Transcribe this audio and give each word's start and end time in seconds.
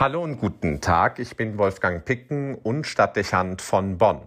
Hallo 0.00 0.22
und 0.22 0.38
guten 0.38 0.80
Tag, 0.80 1.18
ich 1.18 1.36
bin 1.36 1.58
Wolfgang 1.58 2.04
Picken 2.04 2.54
und 2.54 2.86
Stadtdechant 2.86 3.60
von 3.60 3.98
Bonn. 3.98 4.20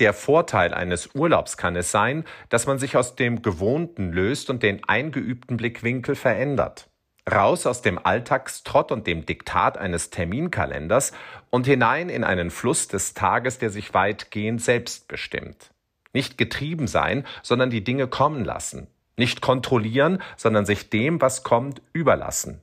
Der 0.00 0.12
Vorteil 0.12 0.74
eines 0.74 1.14
Urlaubs 1.14 1.56
kann 1.56 1.76
es 1.76 1.92
sein, 1.92 2.24
dass 2.48 2.66
man 2.66 2.80
sich 2.80 2.96
aus 2.96 3.14
dem 3.14 3.42
Gewohnten 3.42 4.10
löst 4.10 4.50
und 4.50 4.64
den 4.64 4.82
eingeübten 4.88 5.56
Blickwinkel 5.56 6.16
verändert. 6.16 6.90
Raus 7.30 7.64
aus 7.64 7.80
dem 7.80 8.04
Alltagstrott 8.04 8.90
und 8.90 9.06
dem 9.06 9.24
Diktat 9.24 9.78
eines 9.78 10.10
Terminkalenders 10.10 11.12
und 11.50 11.68
hinein 11.68 12.08
in 12.08 12.24
einen 12.24 12.50
Fluss 12.50 12.88
des 12.88 13.14
Tages, 13.14 13.58
der 13.58 13.70
sich 13.70 13.94
weitgehend 13.94 14.60
selbst 14.60 15.06
bestimmt. 15.06 15.70
Nicht 16.12 16.38
getrieben 16.38 16.88
sein, 16.88 17.24
sondern 17.44 17.70
die 17.70 17.84
Dinge 17.84 18.08
kommen 18.08 18.44
lassen. 18.44 18.88
Nicht 19.16 19.42
kontrollieren, 19.42 20.20
sondern 20.36 20.66
sich 20.66 20.90
dem, 20.90 21.20
was 21.20 21.44
kommt, 21.44 21.82
überlassen. 21.92 22.62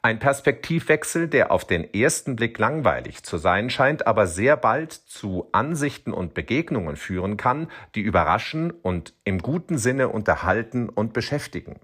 Ein 0.00 0.20
Perspektivwechsel, 0.20 1.26
der 1.26 1.50
auf 1.50 1.66
den 1.66 1.92
ersten 1.92 2.36
Blick 2.36 2.58
langweilig 2.58 3.24
zu 3.24 3.36
sein 3.36 3.68
scheint, 3.68 4.06
aber 4.06 4.28
sehr 4.28 4.56
bald 4.56 4.92
zu 4.92 5.48
Ansichten 5.52 6.12
und 6.12 6.34
Begegnungen 6.34 6.96
führen 6.96 7.36
kann, 7.36 7.68
die 7.94 8.02
überraschen 8.02 8.70
und 8.70 9.14
im 9.24 9.40
guten 9.40 9.76
Sinne 9.76 10.08
unterhalten 10.08 10.88
und 10.88 11.12
beschäftigen. 11.12 11.80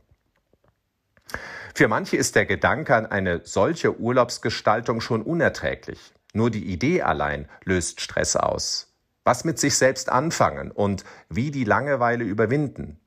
Für 1.74 1.88
manche 1.88 2.16
ist 2.16 2.36
der 2.36 2.46
Gedanke 2.46 2.94
an 2.94 3.06
eine 3.06 3.40
solche 3.44 3.98
Urlaubsgestaltung 3.98 5.00
schon 5.00 5.22
unerträglich. 5.22 6.14
Nur 6.32 6.50
die 6.50 6.64
Idee 6.64 7.02
allein 7.02 7.48
löst 7.64 8.00
Stress 8.00 8.36
aus. 8.36 8.94
Was 9.24 9.44
mit 9.44 9.58
sich 9.58 9.76
selbst 9.76 10.08
anfangen 10.08 10.70
und 10.70 11.04
wie 11.28 11.50
die 11.50 11.64
Langeweile 11.64 12.22
überwinden. 12.22 13.00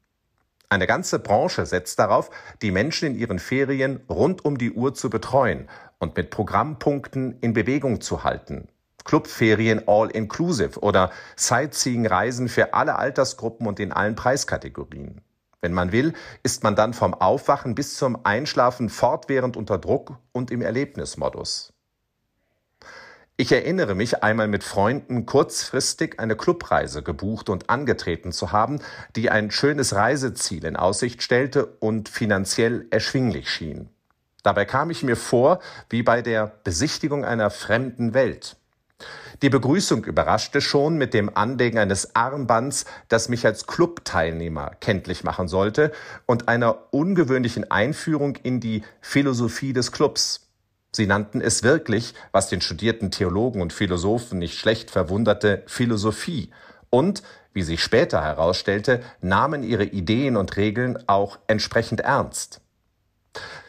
Eine 0.70 0.86
ganze 0.86 1.20
Branche 1.20 1.66
setzt 1.66 1.98
darauf, 1.98 2.30
die 2.62 2.72
Menschen 2.72 3.08
in 3.10 3.16
ihren 3.18 3.40
Ferien 3.40 4.02
rund 4.10 4.44
um 4.44 4.58
die 4.58 4.74
Uhr 4.74 4.94
zu 4.94 5.10
betreuen 5.10 5.70
und 5.98 6.18
mit 6.18 6.30
Programmpunkten 6.30 7.40
in 7.40 7.54
Bewegung 7.54 8.02
zu 8.02 8.26
halten. 8.26 8.68
Clubferien 9.06 9.88
all 9.88 10.10
inclusive 10.10 10.82
oder 10.82 11.12
Sightseeing-Reisen 11.38 12.50
für 12.50 12.74
alle 12.74 12.98
Altersgruppen 12.98 13.66
und 13.66 13.80
in 13.80 13.94
allen 13.94 14.16
Preiskategorien. 14.16 15.22
Wenn 15.62 15.72
man 15.72 15.94
will, 15.94 16.14
ist 16.44 16.64
man 16.64 16.76
dann 16.76 16.94
vom 16.94 17.14
Aufwachen 17.14 17.74
bis 17.74 17.96
zum 17.96 18.26
Einschlafen 18.26 18.90
fortwährend 18.90 19.56
unter 19.56 19.78
Druck 19.78 20.18
und 20.34 20.52
im 20.52 20.62
Erlebnismodus. 20.62 21.74
Ich 23.40 23.52
erinnere 23.52 23.94
mich, 23.94 24.24
einmal 24.24 24.48
mit 24.48 24.64
Freunden 24.64 25.28
kurzfristig 25.28 26.20
eine 26.20 26.36
Clubreise 26.36 27.04
gebucht 27.04 27.50
und 27.50 27.70
angetreten 27.70 28.32
zu 28.32 28.52
haben, 28.52 28.80
die 29.16 29.30
ein 29.30 29.52
schönes 29.52 29.94
Reiseziel 29.94 30.66
in 30.66 30.76
Aussicht 30.76 31.22
stellte 31.22 31.68
und 31.68 32.10
finanziell 32.10 32.88
erschwinglich 32.90 33.52
schien. 33.52 33.90
Dabei 34.42 34.66
kam 34.66 34.90
ich 34.90 35.04
mir 35.04 35.16
vor 35.16 35.60
wie 35.88 36.02
bei 36.02 36.24
der 36.24 36.48
Besichtigung 36.64 37.26
einer 37.26 37.52
fremden 37.52 38.16
Welt. 38.16 38.56
Die 39.44 39.50
Begrüßung 39.50 40.04
überraschte 40.06 40.60
schon 40.60 40.98
mit 40.98 41.14
dem 41.14 41.38
Anlegen 41.38 41.78
eines 41.78 42.16
Armbands, 42.16 42.86
das 43.08 43.30
mich 43.30 43.46
als 43.46 43.68
Clubteilnehmer 43.68 44.72
kenntlich 44.80 45.24
machen 45.24 45.48
sollte, 45.48 45.92
und 46.26 46.48
einer 46.48 46.92
ungewöhnlichen 46.92 47.70
Einführung 47.70 48.36
in 48.38 48.60
die 48.60 48.82
Philosophie 49.00 49.74
des 49.74 49.92
Clubs. 49.92 50.47
Sie 50.98 51.06
nannten 51.06 51.42
es 51.42 51.62
wirklich, 51.62 52.16
was 52.32 52.50
den 52.50 52.60
studierten 52.60 53.12
Theologen 53.12 53.62
und 53.62 53.72
Philosophen 53.72 54.40
nicht 54.40 54.58
schlecht 54.58 54.90
verwunderte, 54.90 55.62
Philosophie 55.68 56.50
und, 56.90 57.22
wie 57.54 57.62
sich 57.62 57.84
später 57.84 58.24
herausstellte, 58.24 59.02
nahmen 59.22 59.62
ihre 59.62 59.84
Ideen 59.84 60.36
und 60.36 60.58
Regeln 60.58 60.98
auch 61.06 61.38
entsprechend 61.46 62.02
ernst. 62.02 62.62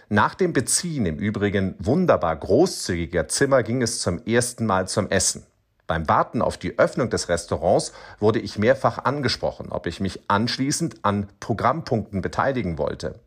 Nach 0.09 0.35
dem 0.35 0.55
Beziehen 0.55 1.05
im 1.05 1.19
Übrigen 1.19 1.75
wunderbar 1.79 2.35
großzügiger 2.35 3.29
Zimmer 3.29 3.63
ging 3.63 3.83
es 3.83 4.01
zum 4.01 4.25
ersten 4.25 4.65
Mal 4.65 4.89
zum 4.89 5.11
Essen. 5.11 5.45
Beim 5.87 6.09
Warten 6.09 6.41
auf 6.41 6.57
die 6.57 6.79
Öffnung 6.79 7.11
des 7.11 7.29
Restaurants 7.29 7.93
wurde 8.19 8.39
ich 8.39 8.59
mehrfach 8.59 9.05
angesprochen, 9.05 9.67
ob 9.69 9.87
ich 9.87 10.01
mich 10.01 10.21
anschließend 10.29 11.05
an 11.05 11.29
Programmpunkten 11.41 12.23
beteiligen 12.23 12.79
wollte. 12.79 13.21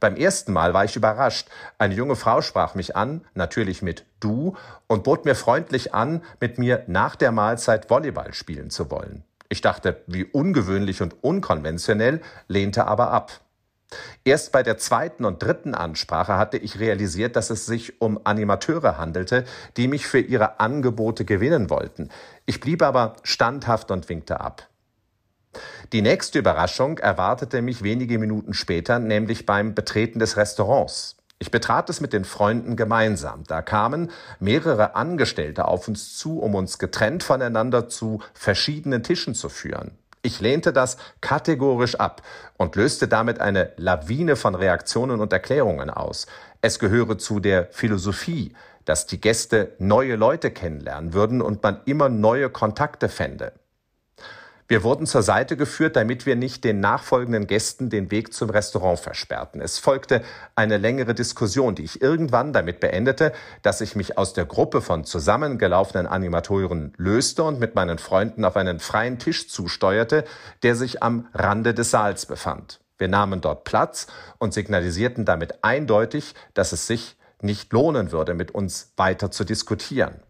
Beim 0.00 0.16
ersten 0.16 0.52
Mal 0.52 0.74
war 0.74 0.84
ich 0.84 0.96
überrascht. 0.96 1.48
Eine 1.78 1.94
junge 1.94 2.16
Frau 2.16 2.40
sprach 2.42 2.74
mich 2.74 2.96
an, 2.96 3.24
natürlich 3.34 3.82
mit 3.82 4.04
du, 4.20 4.56
und 4.86 5.04
bot 5.04 5.24
mir 5.24 5.34
freundlich 5.34 5.94
an, 5.94 6.22
mit 6.40 6.58
mir 6.58 6.84
nach 6.86 7.16
der 7.16 7.32
Mahlzeit 7.32 7.90
Volleyball 7.90 8.34
spielen 8.34 8.70
zu 8.70 8.90
wollen. 8.90 9.24
Ich 9.48 9.60
dachte, 9.60 10.02
wie 10.06 10.24
ungewöhnlich 10.24 11.00
und 11.00 11.22
unkonventionell, 11.22 12.20
lehnte 12.48 12.86
aber 12.86 13.10
ab. 13.10 13.40
Erst 14.24 14.52
bei 14.52 14.62
der 14.62 14.76
zweiten 14.76 15.24
und 15.24 15.42
dritten 15.42 15.74
Ansprache 15.74 16.36
hatte 16.36 16.58
ich 16.58 16.78
realisiert, 16.78 17.36
dass 17.36 17.48
es 17.48 17.64
sich 17.64 18.02
um 18.02 18.20
Animateure 18.24 18.98
handelte, 18.98 19.44
die 19.76 19.88
mich 19.88 20.06
für 20.06 20.20
ihre 20.20 20.60
Angebote 20.60 21.24
gewinnen 21.24 21.70
wollten. 21.70 22.10
Ich 22.44 22.60
blieb 22.60 22.82
aber 22.82 23.16
standhaft 23.22 23.90
und 23.90 24.08
winkte 24.10 24.40
ab. 24.40 24.68
Die 25.92 26.02
nächste 26.02 26.38
Überraschung 26.38 26.98
erwartete 26.98 27.62
mich 27.62 27.82
wenige 27.82 28.18
Minuten 28.18 28.54
später, 28.54 28.98
nämlich 28.98 29.46
beim 29.46 29.74
Betreten 29.74 30.18
des 30.18 30.36
Restaurants. 30.36 31.16
Ich 31.40 31.50
betrat 31.50 31.88
es 31.88 32.00
mit 32.00 32.12
den 32.12 32.24
Freunden 32.24 32.74
gemeinsam. 32.74 33.44
Da 33.46 33.62
kamen 33.62 34.10
mehrere 34.40 34.96
Angestellte 34.96 35.66
auf 35.66 35.86
uns 35.86 36.16
zu, 36.16 36.40
um 36.40 36.54
uns 36.54 36.78
getrennt 36.78 37.22
voneinander 37.22 37.88
zu 37.88 38.20
verschiedenen 38.34 39.02
Tischen 39.04 39.34
zu 39.34 39.48
führen. 39.48 39.92
Ich 40.22 40.40
lehnte 40.40 40.72
das 40.72 40.96
kategorisch 41.20 41.94
ab 41.94 42.22
und 42.56 42.74
löste 42.74 43.06
damit 43.06 43.40
eine 43.40 43.72
Lawine 43.76 44.34
von 44.34 44.56
Reaktionen 44.56 45.20
und 45.20 45.32
Erklärungen 45.32 45.90
aus. 45.90 46.26
Es 46.60 46.80
gehöre 46.80 47.18
zu 47.18 47.38
der 47.38 47.68
Philosophie, 47.70 48.52
dass 48.84 49.06
die 49.06 49.20
Gäste 49.20 49.76
neue 49.78 50.16
Leute 50.16 50.50
kennenlernen 50.50 51.12
würden 51.12 51.40
und 51.40 51.62
man 51.62 51.82
immer 51.84 52.08
neue 52.08 52.50
Kontakte 52.50 53.08
fände. 53.08 53.52
Wir 54.70 54.82
wurden 54.82 55.06
zur 55.06 55.22
Seite 55.22 55.56
geführt, 55.56 55.96
damit 55.96 56.26
wir 56.26 56.36
nicht 56.36 56.62
den 56.62 56.78
nachfolgenden 56.80 57.46
Gästen 57.46 57.88
den 57.88 58.10
Weg 58.10 58.34
zum 58.34 58.50
Restaurant 58.50 58.98
versperrten. 58.98 59.62
Es 59.62 59.78
folgte 59.78 60.22
eine 60.56 60.76
längere 60.76 61.14
Diskussion, 61.14 61.74
die 61.74 61.84
ich 61.84 62.02
irgendwann 62.02 62.52
damit 62.52 62.78
beendete, 62.78 63.32
dass 63.62 63.80
ich 63.80 63.96
mich 63.96 64.18
aus 64.18 64.34
der 64.34 64.44
Gruppe 64.44 64.82
von 64.82 65.04
zusammengelaufenen 65.04 66.06
Animatoren 66.06 66.92
löste 66.98 67.44
und 67.44 67.58
mit 67.58 67.76
meinen 67.76 67.96
Freunden 67.96 68.44
auf 68.44 68.58
einen 68.58 68.78
freien 68.78 69.18
Tisch 69.18 69.48
zusteuerte, 69.48 70.24
der 70.62 70.74
sich 70.74 71.02
am 71.02 71.28
Rande 71.32 71.72
des 71.72 71.90
Saals 71.90 72.26
befand. 72.26 72.80
Wir 72.98 73.08
nahmen 73.08 73.40
dort 73.40 73.64
Platz 73.64 74.06
und 74.36 74.52
signalisierten 74.52 75.24
damit 75.24 75.64
eindeutig, 75.64 76.34
dass 76.52 76.72
es 76.72 76.86
sich 76.86 77.16
nicht 77.40 77.72
lohnen 77.72 78.12
würde, 78.12 78.34
mit 78.34 78.50
uns 78.50 78.92
weiter 78.98 79.30
zu 79.30 79.44
diskutieren. 79.44 80.20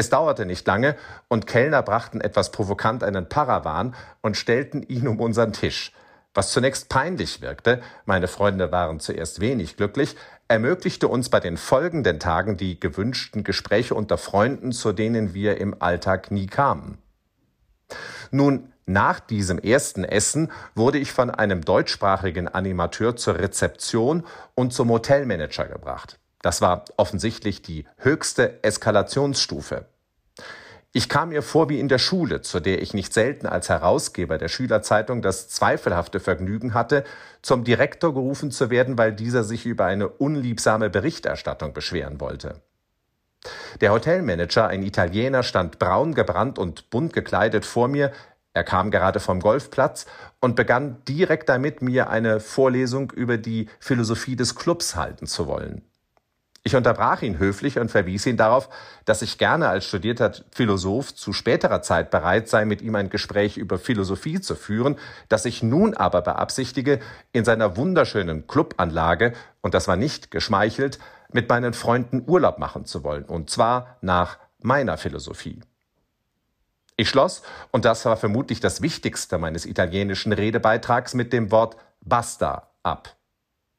Es 0.00 0.08
dauerte 0.08 0.46
nicht 0.46 0.66
lange 0.66 0.96
und 1.28 1.46
Kellner 1.46 1.82
brachten 1.82 2.22
etwas 2.22 2.52
provokant 2.52 3.04
einen 3.04 3.28
Parawan 3.28 3.94
und 4.22 4.38
stellten 4.38 4.82
ihn 4.82 5.06
um 5.06 5.20
unseren 5.20 5.52
Tisch. 5.52 5.92
Was 6.32 6.52
zunächst 6.52 6.88
peinlich 6.88 7.42
wirkte, 7.42 7.82
meine 8.06 8.26
Freunde 8.26 8.72
waren 8.72 8.98
zuerst 8.98 9.40
wenig 9.40 9.76
glücklich, 9.76 10.16
ermöglichte 10.48 11.06
uns 11.06 11.28
bei 11.28 11.38
den 11.38 11.58
folgenden 11.58 12.18
Tagen 12.18 12.56
die 12.56 12.80
gewünschten 12.80 13.44
Gespräche 13.44 13.94
unter 13.94 14.16
Freunden, 14.16 14.72
zu 14.72 14.94
denen 14.94 15.34
wir 15.34 15.58
im 15.58 15.82
Alltag 15.82 16.30
nie 16.30 16.46
kamen. 16.46 16.96
Nun, 18.30 18.72
nach 18.86 19.20
diesem 19.20 19.58
ersten 19.58 20.04
Essen 20.04 20.50
wurde 20.74 20.96
ich 20.96 21.12
von 21.12 21.28
einem 21.28 21.62
deutschsprachigen 21.62 22.48
Animateur 22.48 23.16
zur 23.16 23.38
Rezeption 23.38 24.24
und 24.54 24.72
zum 24.72 24.88
Hotelmanager 24.88 25.66
gebracht. 25.66 26.19
Das 26.42 26.62
war 26.62 26.84
offensichtlich 26.96 27.62
die 27.62 27.86
höchste 27.98 28.62
Eskalationsstufe. 28.62 29.86
Ich 30.92 31.08
kam 31.08 31.28
mir 31.28 31.42
vor 31.42 31.68
wie 31.68 31.78
in 31.78 31.86
der 31.86 31.98
Schule, 31.98 32.40
zu 32.40 32.58
der 32.58 32.82
ich 32.82 32.94
nicht 32.94 33.14
selten 33.14 33.46
als 33.46 33.68
Herausgeber 33.68 34.38
der 34.38 34.48
Schülerzeitung 34.48 35.22
das 35.22 35.48
zweifelhafte 35.48 36.18
Vergnügen 36.18 36.74
hatte, 36.74 37.04
zum 37.42 37.62
Direktor 37.62 38.12
gerufen 38.12 38.50
zu 38.50 38.70
werden, 38.70 38.98
weil 38.98 39.12
dieser 39.12 39.44
sich 39.44 39.66
über 39.66 39.84
eine 39.84 40.08
unliebsame 40.08 40.90
Berichterstattung 40.90 41.74
beschweren 41.74 42.20
wollte. 42.20 42.60
Der 43.80 43.92
Hotelmanager, 43.92 44.66
ein 44.66 44.82
Italiener, 44.82 45.44
stand 45.44 45.78
braun 45.78 46.14
gebrannt 46.14 46.58
und 46.58 46.90
bunt 46.90 47.12
gekleidet 47.12 47.64
vor 47.64 47.86
mir, 47.86 48.10
er 48.52 48.64
kam 48.64 48.90
gerade 48.90 49.20
vom 49.20 49.38
Golfplatz 49.38 50.06
und 50.40 50.56
begann 50.56 51.04
direkt 51.06 51.48
damit, 51.48 51.82
mir 51.82 52.10
eine 52.10 52.40
Vorlesung 52.40 53.12
über 53.12 53.38
die 53.38 53.68
Philosophie 53.78 54.34
des 54.34 54.56
Clubs 54.56 54.96
halten 54.96 55.28
zu 55.28 55.46
wollen. 55.46 55.82
Ich 56.62 56.76
unterbrach 56.76 57.22
ihn 57.22 57.38
höflich 57.38 57.78
und 57.78 57.90
verwies 57.90 58.26
ihn 58.26 58.36
darauf, 58.36 58.68
dass 59.06 59.22
ich 59.22 59.38
gerne 59.38 59.68
als 59.68 59.86
studierter 59.86 60.32
Philosoph 60.52 61.14
zu 61.14 61.32
späterer 61.32 61.80
Zeit 61.80 62.10
bereit 62.10 62.48
sei, 62.48 62.66
mit 62.66 62.82
ihm 62.82 62.94
ein 62.96 63.08
Gespräch 63.08 63.56
über 63.56 63.78
Philosophie 63.78 64.40
zu 64.42 64.54
führen, 64.54 64.98
dass 65.30 65.46
ich 65.46 65.62
nun 65.62 65.94
aber 65.94 66.20
beabsichtige, 66.20 67.00
in 67.32 67.46
seiner 67.46 67.78
wunderschönen 67.78 68.46
Clubanlage, 68.46 69.32
und 69.62 69.72
das 69.72 69.88
war 69.88 69.96
nicht 69.96 70.30
geschmeichelt, 70.30 70.98
mit 71.32 71.48
meinen 71.48 71.72
Freunden 71.72 72.24
Urlaub 72.26 72.58
machen 72.58 72.84
zu 72.84 73.04
wollen, 73.04 73.24
und 73.24 73.48
zwar 73.48 73.96
nach 74.02 74.38
meiner 74.60 74.98
Philosophie. 74.98 75.60
Ich 76.96 77.08
schloss, 77.08 77.40
und 77.70 77.86
das 77.86 78.04
war 78.04 78.18
vermutlich 78.18 78.60
das 78.60 78.82
Wichtigste 78.82 79.38
meines 79.38 79.64
italienischen 79.64 80.34
Redebeitrags, 80.34 81.14
mit 81.14 81.32
dem 81.32 81.50
Wort 81.50 81.76
basta 82.02 82.68
ab. 82.82 83.16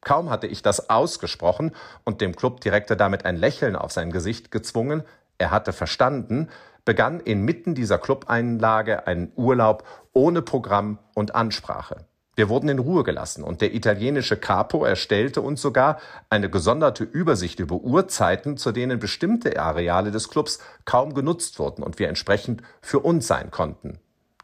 Kaum 0.01 0.29
hatte 0.29 0.47
ich 0.47 0.61
das 0.63 0.89
ausgesprochen 0.89 1.71
und 2.03 2.21
dem 2.21 2.35
Clubdirektor 2.35 2.97
damit 2.97 3.25
ein 3.25 3.37
Lächeln 3.37 3.75
auf 3.75 3.91
sein 3.91 4.11
Gesicht 4.11 4.51
gezwungen, 4.51 5.03
er 5.37 5.49
hatte 5.49 5.73
verstanden, 5.73 6.49
begann 6.85 7.19
inmitten 7.19 7.73
dieser 7.73 7.97
Clubeinlage 7.97 9.07
ein 9.07 9.31
Urlaub 9.35 9.83
ohne 10.13 10.41
Programm 10.41 10.99
und 11.15 11.33
Ansprache. 11.33 12.05
Wir 12.35 12.47
wurden 12.47 12.69
in 12.69 12.79
Ruhe 12.79 13.03
gelassen 13.03 13.43
und 13.43 13.59
der 13.61 13.73
italienische 13.73 14.37
Capo 14.37 14.85
erstellte 14.85 15.41
uns 15.41 15.61
sogar 15.61 15.99
eine 16.29 16.49
gesonderte 16.49 17.03
Übersicht 17.03 17.59
über 17.59 17.75
Uhrzeiten, 17.75 18.55
zu 18.55 18.71
denen 18.71 18.99
bestimmte 18.99 19.59
Areale 19.59 20.11
des 20.11 20.29
Clubs 20.29 20.59
kaum 20.85 21.13
genutzt 21.13 21.59
wurden 21.59 21.83
und 21.83 21.99
wir 21.99 22.07
entsprechend 22.07 22.61
für 22.81 22.99
uns 22.99 23.27
sein 23.27 23.51
konnten. 23.51 23.99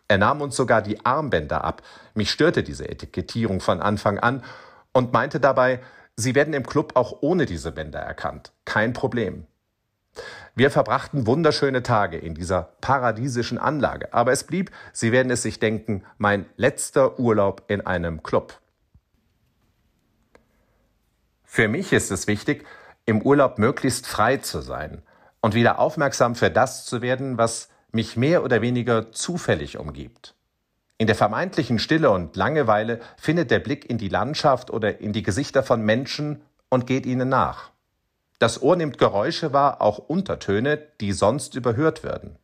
Er 0.08 0.18
nahm 0.18 0.42
uns 0.42 0.56
sogar 0.56 0.82
die 0.82 1.06
Armbänder 1.06 1.64
ab. 1.64 1.82
Mich 2.14 2.32
störte 2.32 2.64
diese 2.64 2.90
Etikettierung 2.90 3.60
von 3.60 3.82
Anfang 3.82 4.20
an 4.20 4.44
und 4.98 5.14
meinte 5.14 5.40
dabei, 5.40 5.80
Sie 6.16 6.34
werden 6.34 6.56
im 6.56 6.66
Club 6.66 6.94
auch 6.96 7.20
ohne 7.22 7.46
diese 7.46 7.72
Bänder 7.72 8.00
erkannt. 8.00 8.52
Kein 8.66 8.94
Problem. 8.94 9.46
Wir 10.56 10.72
verbrachten 10.72 11.28
wunderschöne 11.28 11.84
Tage 11.84 12.18
in 12.18 12.34
dieser 12.34 12.74
paradiesischen 12.82 13.60
Anlage, 13.60 14.12
aber 14.16 14.32
es 14.32 14.44
blieb, 14.44 14.72
Sie 14.94 15.12
werden 15.12 15.32
es 15.32 15.44
sich 15.44 15.60
denken, 15.60 16.04
mein 16.18 16.48
letzter 16.56 17.20
Urlaub 17.20 17.66
in 17.68 17.86
einem 17.86 18.24
Club. 18.24 18.60
Für 21.44 21.68
mich 21.68 21.94
ist 21.94 22.10
es 22.10 22.26
wichtig, 22.26 22.66
im 23.06 23.22
Urlaub 23.22 23.60
möglichst 23.60 24.08
frei 24.08 24.38
zu 24.38 24.62
sein 24.62 25.04
und 25.42 25.54
wieder 25.54 25.78
aufmerksam 25.78 26.34
für 26.34 26.50
das 26.50 26.88
zu 26.88 27.04
werden, 27.04 27.38
was 27.38 27.70
mich 27.92 28.18
mehr 28.18 28.44
oder 28.44 28.64
weniger 28.64 29.12
zufällig 29.12 29.78
umgibt. 29.78 30.37
In 31.00 31.06
der 31.06 31.16
vermeintlichen 31.16 31.78
Stille 31.78 32.10
und 32.10 32.36
Langeweile 32.36 33.00
findet 33.18 33.52
der 33.52 33.60
Blick 33.60 33.88
in 33.88 34.00
die 34.00 34.10
Landschaft 34.10 34.72
oder 34.72 35.00
in 35.00 35.14
die 35.14 35.22
Gesichter 35.22 35.62
von 35.62 35.82
Menschen 35.82 36.42
und 36.70 36.88
geht 36.88 37.06
ihnen 37.06 37.30
nach. 37.30 37.70
Das 38.40 38.62
Ohr 38.62 38.76
nimmt 38.76 38.98
Geräusche 38.98 39.54
wahr, 39.54 39.82
auch 39.82 40.00
Untertöne, 40.00 40.78
die 41.00 41.12
sonst 41.12 41.56
überhört 41.56 42.04
würden. 42.04 42.38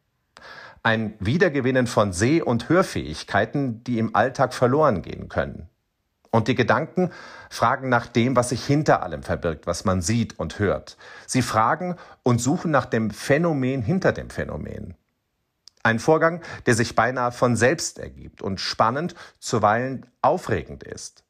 Ein 0.83 1.15
Wiedergewinnen 1.19 1.87
von 1.87 2.13
Seh- 2.13 2.41
und 2.41 2.69
Hörfähigkeiten, 2.69 3.83
die 3.83 3.97
im 3.97 4.15
Alltag 4.15 4.53
verloren 4.53 5.01
gehen 5.01 5.29
können. 5.29 5.69
Und 6.29 6.47
die 6.47 6.55
Gedanken 6.55 7.11
fragen 7.49 7.89
nach 7.89 8.07
dem, 8.07 8.35
was 8.35 8.49
sich 8.49 8.65
hinter 8.65 9.03
allem 9.03 9.23
verbirgt, 9.23 9.65
was 9.67 9.85
man 9.85 10.01
sieht 10.01 10.39
und 10.39 10.59
hört. 10.59 10.97
Sie 11.27 11.43
fragen 11.43 11.95
und 12.23 12.41
suchen 12.41 12.71
nach 12.71 12.85
dem 12.85 13.11
Phänomen 13.11 13.81
hinter 13.81 14.11
dem 14.11 14.29
Phänomen. 14.29 14.95
Ein 15.83 15.99
Vorgang, 15.99 16.41
der 16.65 16.75
sich 16.75 16.95
beinahe 16.95 17.33
von 17.33 17.57
selbst 17.57 17.99
ergibt 17.99 18.41
und 18.41 18.61
spannend, 18.61 19.15
zuweilen 19.39 20.05
aufregend 20.21 20.83
ist. 20.83 21.25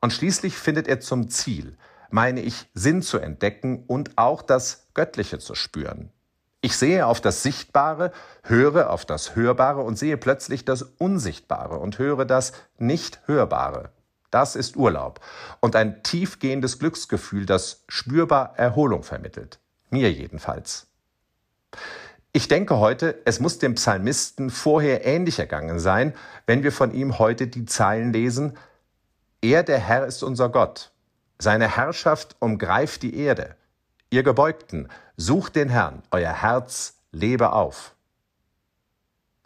Und 0.00 0.12
schließlich 0.12 0.56
findet 0.56 0.86
er 0.86 1.00
zum 1.00 1.28
Ziel, 1.28 1.76
meine 2.10 2.40
ich, 2.40 2.70
Sinn 2.72 3.02
zu 3.02 3.18
entdecken 3.18 3.82
und 3.88 4.16
auch 4.16 4.42
das 4.42 4.86
Göttliche 4.94 5.40
zu 5.40 5.56
spüren. 5.56 6.12
Ich 6.60 6.76
sehe 6.76 7.06
auf 7.06 7.20
das 7.20 7.42
Sichtbare, 7.42 8.12
höre 8.44 8.90
auf 8.90 9.04
das 9.04 9.34
Hörbare 9.34 9.82
und 9.82 9.98
sehe 9.98 10.16
plötzlich 10.16 10.64
das 10.64 10.82
Unsichtbare 10.82 11.78
und 11.78 11.98
höre 11.98 12.24
das 12.24 12.52
Nicht-Hörbare. 12.78 13.90
Das 14.30 14.56
ist 14.56 14.76
Urlaub 14.76 15.20
und 15.60 15.76
ein 15.76 16.02
tiefgehendes 16.04 16.78
Glücksgefühl, 16.78 17.46
das 17.46 17.84
spürbar 17.88 18.56
Erholung 18.56 19.02
vermittelt. 19.02 19.58
Mir 19.90 20.12
jedenfalls. 20.12 20.86
Ich 22.36 22.48
denke 22.48 22.80
heute, 22.80 23.22
es 23.24 23.40
muss 23.40 23.58
dem 23.60 23.76
Psalmisten 23.76 24.50
vorher 24.50 25.06
ähnlich 25.06 25.38
ergangen 25.38 25.80
sein, 25.80 26.12
wenn 26.44 26.62
wir 26.62 26.70
von 26.70 26.92
ihm 26.92 27.18
heute 27.18 27.46
die 27.46 27.64
Zeilen 27.64 28.12
lesen, 28.12 28.58
Er, 29.40 29.62
der 29.62 29.78
Herr, 29.78 30.04
ist 30.04 30.22
unser 30.22 30.50
Gott. 30.50 30.92
Seine 31.38 31.78
Herrschaft 31.78 32.36
umgreift 32.38 33.02
die 33.02 33.16
Erde. 33.16 33.56
Ihr 34.10 34.22
Gebeugten, 34.22 34.88
sucht 35.16 35.56
den 35.56 35.70
Herrn, 35.70 36.02
euer 36.10 36.42
Herz 36.42 36.98
lebe 37.10 37.52
auf. 37.52 37.94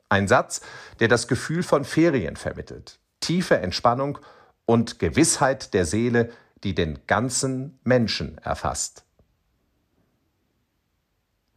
Ein 0.09 0.27
Satz, 0.27 0.61
der 0.99 1.07
das 1.07 1.29
Gefühl 1.29 1.63
von 1.63 1.85
Ferien 1.85 2.35
vermittelt, 2.35 2.99
tiefe 3.21 3.59
Entspannung 3.59 4.19
und 4.67 4.99
Gewissheit 4.99 5.75
der 5.75 5.85
Seele, 5.85 6.33
die 6.65 6.75
den 6.75 6.99
ganzen 7.07 7.79
Menschen 7.85 8.37
erfasst. 8.39 9.05